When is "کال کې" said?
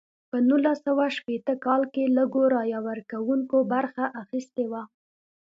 1.65-2.13